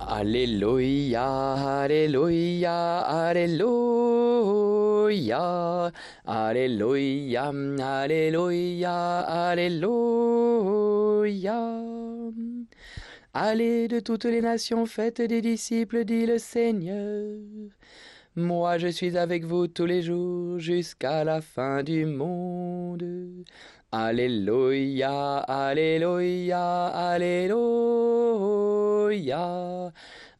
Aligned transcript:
Alléluia, 0.00 1.82
Alléluia, 1.82 2.98
Alléluia, 3.00 3.92
Alléluia, 6.26 7.52
Alléluia, 7.80 9.20
Alléluia. 9.20 10.34
Allez 13.32 13.88
de 13.88 14.00
toutes 14.00 14.24
les 14.24 14.40
nations, 14.40 14.86
faites 14.86 15.20
des 15.22 15.40
disciples, 15.40 16.04
dit 16.04 16.26
le 16.26 16.38
Seigneur. 16.38 17.38
Moi 18.36 18.78
je 18.78 18.88
suis 18.88 19.16
avec 19.16 19.44
vous 19.44 19.68
tous 19.68 19.86
les 19.86 20.02
jours 20.02 20.58
jusqu'à 20.58 21.22
la 21.24 21.40
fin 21.40 21.84
du 21.84 22.04
monde. 22.04 23.04
Alléluia, 23.96 25.36
Alléluia, 25.38 26.86
Alléluia. 26.86 27.62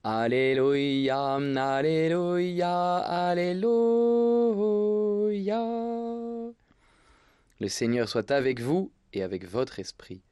Alléluia, 0.02 1.34
Alléluia, 1.34 2.96
Alléluia. 2.96 3.54
Le 7.60 7.68
Seigneur 7.68 8.08
soit 8.08 8.32
avec 8.32 8.58
vous 8.58 8.90
et 9.12 9.22
avec 9.22 9.46
votre 9.48 9.78
esprit. 9.78 10.24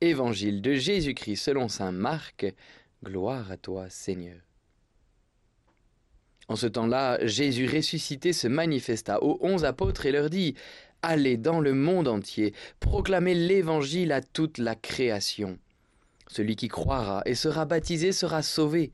Évangile 0.00 0.62
de 0.62 0.74
Jésus-Christ 0.74 1.42
selon 1.42 1.66
Saint 1.66 1.90
Marc. 1.90 2.46
Gloire 3.02 3.50
à 3.50 3.56
toi, 3.56 3.90
Seigneur. 3.90 4.38
En 6.46 6.54
ce 6.54 6.68
temps-là, 6.68 7.18
Jésus 7.26 7.66
ressuscité 7.66 8.32
se 8.32 8.46
manifesta 8.46 9.20
aux 9.20 9.38
onze 9.40 9.64
apôtres 9.64 10.06
et 10.06 10.12
leur 10.12 10.30
dit 10.30 10.54
Allez 11.04 11.36
dans 11.36 11.58
le 11.58 11.74
monde 11.74 12.06
entier, 12.06 12.54
proclamez 12.78 13.34
l'Évangile 13.34 14.12
à 14.12 14.20
toute 14.22 14.58
la 14.58 14.76
création. 14.76 15.58
Celui 16.28 16.54
qui 16.54 16.68
croira 16.68 17.22
et 17.26 17.34
sera 17.34 17.64
baptisé 17.64 18.12
sera 18.12 18.40
sauvé. 18.40 18.92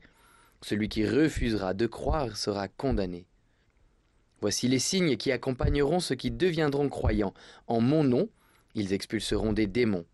Celui 0.61 0.89
qui 0.89 1.05
refusera 1.05 1.75
de 1.75 1.85
croire 1.85 2.35
sera 2.35 2.67
condamné. 2.67 3.27
Voici 4.41 4.67
les 4.67 4.79
signes 4.79 5.17
qui 5.17 5.31
accompagneront 5.31 5.99
ceux 5.99 6.15
qui 6.15 6.31
deviendront 6.31 6.89
croyants. 6.89 7.35
En 7.67 7.79
mon 7.79 8.03
nom, 8.03 8.27
ils 8.73 8.91
expulseront 8.91 9.53
des 9.53 9.67
démons. 9.67 10.05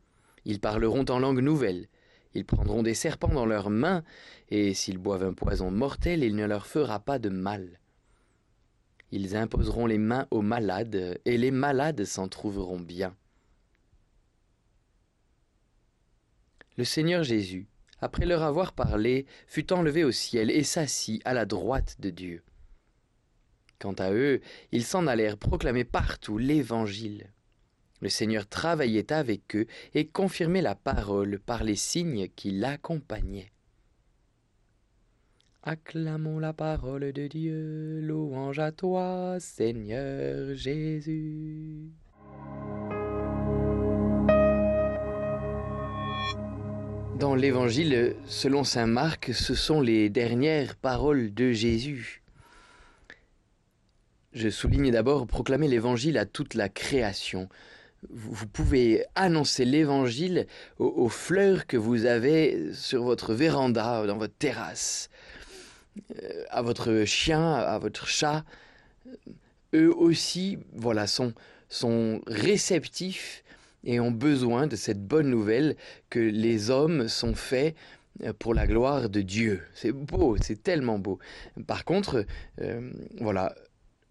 Ils 0.43 0.59
parleront 0.59 1.05
en 1.05 1.19
langue 1.19 1.41
nouvelle. 1.41 1.87
Ils 2.33 2.45
prendront 2.45 2.83
des 2.83 2.93
serpents 2.93 3.33
dans 3.33 3.45
leurs 3.45 3.69
mains, 3.69 4.03
et 4.49 4.73
s'ils 4.73 4.97
boivent 4.97 5.23
un 5.23 5.33
poison 5.33 5.71
mortel, 5.71 6.23
il 6.23 6.35
ne 6.35 6.45
leur 6.45 6.67
fera 6.67 6.99
pas 6.99 7.19
de 7.19 7.29
mal. 7.29 7.79
Ils 9.15 9.37
imposeront 9.37 9.85
les 9.85 9.97
mains 9.97 10.27
aux 10.29 10.41
malades, 10.41 11.21
et 11.23 11.37
les 11.37 11.51
malades 11.51 12.03
s'en 12.03 12.27
trouveront 12.27 12.81
bien. 12.81 13.15
Le 16.75 16.83
Seigneur 16.83 17.23
Jésus, 17.23 17.65
après 18.01 18.25
leur 18.25 18.43
avoir 18.43 18.73
parlé, 18.73 19.25
fut 19.47 19.71
enlevé 19.71 20.03
au 20.03 20.11
ciel 20.11 20.51
et 20.51 20.63
s'assit 20.63 21.21
à 21.23 21.33
la 21.33 21.45
droite 21.45 21.95
de 22.01 22.09
Dieu. 22.09 22.43
Quant 23.79 23.93
à 23.93 24.11
eux, 24.11 24.41
ils 24.73 24.83
s'en 24.83 25.07
allèrent 25.07 25.37
proclamer 25.37 25.85
partout 25.85 26.37
l'Évangile. 26.37 27.31
Le 28.01 28.09
Seigneur 28.09 28.45
travaillait 28.49 29.13
avec 29.13 29.55
eux 29.55 29.67
et 29.93 30.07
confirmait 30.07 30.61
la 30.61 30.75
parole 30.75 31.39
par 31.39 31.63
les 31.63 31.77
signes 31.77 32.27
qui 32.35 32.51
l'accompagnaient. 32.51 33.53
Acclamons 35.67 36.37
la 36.37 36.53
parole 36.53 37.11
de 37.11 37.25
Dieu, 37.25 37.99
louange 37.99 38.59
à 38.59 38.71
toi, 38.71 39.37
Seigneur 39.39 40.53
Jésus. 40.53 41.89
Dans 47.17 47.33
l'Évangile, 47.33 48.15
selon 48.27 48.63
Saint 48.63 48.85
Marc, 48.85 49.33
ce 49.33 49.55
sont 49.55 49.81
les 49.81 50.11
dernières 50.11 50.75
paroles 50.75 51.33
de 51.33 51.51
Jésus. 51.51 52.21
Je 54.33 54.49
souligne 54.49 54.91
d'abord 54.91 55.25
proclamer 55.25 55.67
l'Évangile 55.67 56.19
à 56.19 56.27
toute 56.27 56.53
la 56.53 56.69
création. 56.69 57.49
Vous 58.11 58.45
pouvez 58.45 59.03
annoncer 59.15 59.65
l'Évangile 59.65 60.45
aux, 60.77 61.09
fleurs 61.09 61.65
que 61.65 61.77
vous 61.77 62.05
avez 62.05 62.71
sur 62.71 63.01
votre 63.01 63.33
véranda, 63.33 64.05
dans 64.05 64.17
votre 64.17 64.37
terrasse. 64.37 65.09
Euh, 66.23 66.43
à 66.49 66.61
votre 66.61 67.05
chien, 67.05 67.53
à 67.53 67.77
votre 67.79 68.07
chat, 68.07 68.43
eux 69.73 69.93
aussi, 69.95 70.57
voilà, 70.73 71.07
sont, 71.07 71.33
sont 71.69 72.21
réceptifs 72.27 73.43
et 73.83 73.99
ont 73.99 74.11
besoin 74.11 74.67
de 74.67 74.75
cette 74.75 75.05
bonne 75.05 75.29
nouvelle 75.29 75.75
que 76.09 76.19
les 76.19 76.69
hommes 76.69 77.07
sont 77.07 77.35
faits 77.35 77.75
euh, 78.23 78.33
pour 78.37 78.53
la 78.53 78.67
gloire 78.67 79.09
de 79.09 79.21
Dieu. 79.21 79.61
C'est 79.73 79.91
beau, 79.91 80.37
c'est 80.41 80.61
tellement 80.61 80.99
beau. 80.99 81.19
Par 81.67 81.85
contre, 81.85 82.25
euh, 82.61 82.91
voilà, 83.19 83.53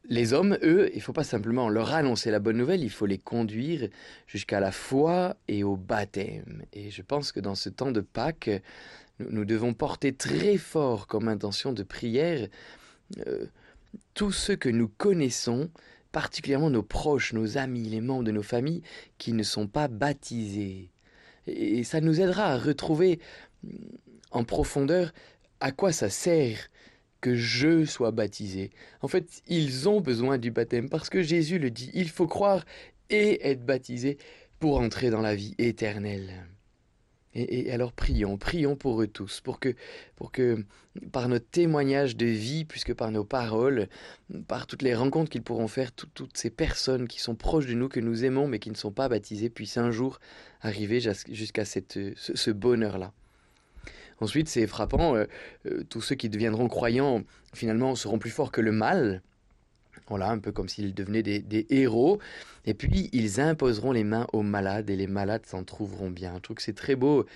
les 0.09 0.33
hommes, 0.33 0.59
eux, 0.63 0.91
il 0.93 0.97
ne 0.97 1.03
faut 1.03 1.15
pas 1.15 1.25
simplement 1.25 1.69
leur 1.69 1.93
annoncer 1.95 2.31
la 2.31 2.39
bonne 2.39 2.59
nouvelle, 2.59 2.83
il 2.83 2.91
faut 2.91 3.07
les 3.07 3.19
conduire 3.19 3.89
jusqu'à 4.27 4.61
la 4.61 4.71
foi 4.71 5.37
et 5.49 5.65
au 5.65 5.77
baptême. 5.77 6.63
Et 6.73 6.91
je 6.91 7.03
pense 7.03 7.33
que 7.33 7.41
dans 7.41 7.55
ce 7.55 7.71
temps 7.71 7.91
de 7.91 8.01
Pâques, 8.01 8.51
nous, 9.19 9.45
devons 9.45 9.75
porter 9.75 10.13
très 10.13 10.57
fort 10.57 11.07
comme 11.07 11.29
intention 11.29 11.73
de 11.73 11.83
prière 11.83 12.49
euh, 13.27 13.47
tous 14.15 14.33
ceux 14.33 14.57
que 14.57 14.69
nous 14.69 14.89
connaissons, 14.89 15.71
particulièrement 16.13 16.71
nos 16.71 16.83
proches, 16.83 17.33
nos 17.33 17.59
amis, 17.59 17.89
les 17.89 18.01
membres 18.01 18.25
de 18.25 18.33
nos 18.33 18.43
familles 18.43 18.83
qui 19.19 19.33
ne 19.33 19.43
sont 19.43 19.67
pas 19.67 19.89
baptisés. 19.89 20.91
Et 21.47 21.85
ça 21.85 22.01
nous 22.01 22.21
aidera 22.21 22.47
à 22.47 22.59
retrouver 22.59 23.21
mm, 23.63 23.69
en 24.33 24.45
profondeur 24.45 25.13
à 25.61 25.71
quoi 25.71 25.93
ça 25.93 26.11
sert 26.11 26.71
que 27.21 27.35
je 27.35 27.85
sois 27.85 28.11
baptisé. 28.11 28.71
En 29.01 29.09
fait, 29.09 29.43
ils 29.47 29.89
ont 29.89 30.01
besoin 30.01 30.39
du 30.39 30.51
baptême 30.51 30.89
parce 30.89 31.09
que 31.09 31.23
Jésus 31.23 31.59
le 31.59 31.71
dit, 31.71 31.91
il 31.95 32.11
faut 32.11 32.27
croire 32.27 32.65
et 33.11 33.49
être 33.49 33.65
baptisé 33.65 34.19
pour 34.59 34.79
entrer 34.79 35.11
dans 35.11 35.23
la 35.23 35.35
vie 35.35 35.55
éternelle. 35.59 36.47
Et, 37.35 37.73
alors 37.73 37.93
prions, 37.93 38.39
prions 38.39 38.77
pour 38.77 39.03
eux 39.03 39.09
tous, 39.09 39.41
pour 39.41 39.59
que, 39.59 39.75
pour 40.15 40.31
que 40.31 40.65
par 41.11 41.29
notre 41.29 41.47
témoignage 41.47 42.17
de 42.17 42.27
vie, 42.27 42.65
puisque 42.65 42.95
par 42.95 43.11
nos 43.11 43.25
paroles, 43.25 43.89
par 44.47 44.69
toutes 44.69 44.83
les 44.83 44.95
rencontres 44.95 45.31
qu'ils 45.31 45.43
pourront 45.43 45.67
faire, 45.67 45.91
toutes 45.91 46.37
ces 46.37 46.51
personnes 46.51 47.09
qui 47.09 47.21
sont 47.21 47.35
proches 47.35 47.67
de 47.67 47.75
nous, 47.75 47.89
que 47.89 47.99
nous 47.99 48.25
aimons, 48.25 48.47
mais 48.47 48.61
qui 48.61 48.71
ne 48.71 48.77
sont 48.77 48.93
pas 48.93 49.09
baptisées, 49.09 49.51
puissent 49.51 49.79
un 49.79 49.91
jour 49.91 50.21
arriver 50.61 51.01
jusqu'à 51.29 51.65
cette, 51.65 51.99
ce, 52.17 52.51
bonheur-là. 52.53 53.13
Ensuite, 54.21 54.49
c'est 54.49 54.69
frappant, 54.69 55.17
euh, 55.17 55.25
euh, 55.67 55.83
tous 55.89 56.01
ceux 56.01 56.15
qui 56.15 56.29
deviendront 56.29 56.69
croyants, 56.69 57.25
finalement, 57.53 57.97
seront 57.97 58.19
plus 58.19 58.31
forts 58.31 58.53
que 58.53 58.61
le 58.61 58.71
mal. 58.71 59.23
Voilà, 60.09 60.31
un 60.31 60.39
peu 60.39 60.53
comme 60.53 60.69
s'ils 60.69 60.95
devenaient 60.95 61.23
des, 61.23 61.67
héros. 61.71 62.19
Et 62.67 62.75
puis, 62.75 63.09
ils 63.13 63.41
imposeront 63.41 63.93
les 63.93 64.05
mains 64.05 64.27
aux 64.33 64.43
malades 64.43 64.91
et 64.91 64.97
les 64.97 65.07
malades 65.07 65.47
s'en 65.47 65.65
trouveront 65.65 66.11
bien. 66.11 66.35
Je 66.37 66.41
trouve 66.41 66.57
que 66.57 66.63
c'est 66.63 66.75
très 66.75 66.97
beau, 66.97 67.27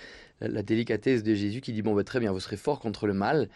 la, 0.41 0.63
délicatesse 0.63 1.23
de 1.23 1.33
Jésus 1.33 1.61
qui 1.61 1.73
dit, 1.73 1.81
bon, 1.81 1.95
bah, 1.95 2.03
très 2.03 2.19
bien, 2.19 2.31
vous 2.31 2.39
serez 2.39 2.57
fort 2.57 2.79
contre 2.79 3.07
le 3.07 3.13
mal. 3.13 3.49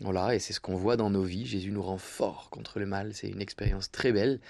Voilà, 0.00 0.34
et 0.34 0.38
c'est 0.38 0.52
ce 0.52 0.60
qu'on 0.60 0.76
voit 0.76 0.96
dans 0.96 1.10
nos 1.10 1.22
vies. 1.22 1.46
Jésus 1.46 1.70
nous 1.70 1.82
rend 1.82 1.98
fort 1.98 2.50
contre 2.50 2.78
le 2.78 2.86
mal. 2.86 3.14
C'est 3.14 3.28
une 3.28 3.40
expérience 3.40 3.90
très 3.90 4.12
belle. 4.12 4.40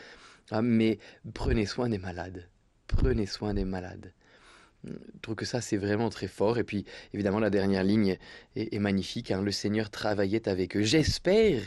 Ah, 0.50 0.62
mais 0.62 0.98
prenez 1.34 1.66
soin 1.66 1.88
des 1.88 1.98
malades. 1.98 2.48
Prenez 2.88 3.26
soin 3.26 3.54
des 3.54 3.64
malades. 3.64 4.12
Je 4.84 4.92
trouve 5.22 5.34
que 5.34 5.44
ça, 5.44 5.60
c'est 5.60 5.76
vraiment 5.76 6.10
très 6.10 6.28
fort. 6.28 6.58
Et 6.58 6.64
puis, 6.64 6.84
évidemment, 7.12 7.40
la 7.40 7.50
dernière 7.50 7.84
ligne 7.84 8.18
est, 8.54 8.78
magnifique. 8.78 9.30
Hein. 9.30 9.42
Le 9.42 9.50
Seigneur 9.50 9.90
travaillait 9.90 10.48
avec 10.48 10.76
eux. 10.76 10.82
J'espère 10.82 11.60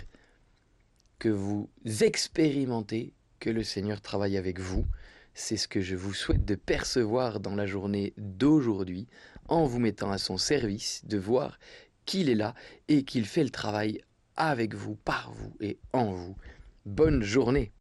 que 1.19 1.29
vous 1.29 1.69
expérimentez 2.01 3.13
que 3.39 3.49
le 3.49 3.63
Seigneur 3.63 4.01
travaille 4.01 4.37
avec 4.37 4.59
vous. 4.59 4.85
C'est 5.33 5.57
ce 5.57 5.67
que 5.67 5.81
je 5.81 5.95
vous 5.95 6.13
souhaite 6.13 6.45
de 6.45 6.55
percevoir 6.55 7.39
dans 7.39 7.55
la 7.55 7.65
journée 7.65 8.13
d'aujourd'hui, 8.17 9.07
en 9.47 9.65
vous 9.65 9.79
mettant 9.79 10.11
à 10.11 10.17
son 10.17 10.37
service, 10.37 11.05
de 11.05 11.17
voir 11.17 11.59
qu'il 12.05 12.29
est 12.29 12.35
là 12.35 12.55
et 12.87 13.03
qu'il 13.03 13.25
fait 13.25 13.43
le 13.43 13.49
travail 13.49 14.01
avec 14.35 14.73
vous, 14.73 14.95
par 14.95 15.31
vous 15.33 15.55
et 15.59 15.77
en 15.93 16.11
vous. 16.11 16.35
Bonne 16.85 17.21
journée 17.21 17.71